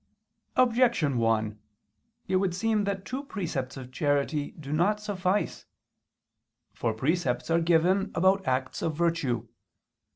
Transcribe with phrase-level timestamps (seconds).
[0.55, 1.59] Objection 1:
[2.27, 5.67] It would seem that two precepts of charity do not suffice.
[6.73, 9.47] For precepts are given about acts of virtue.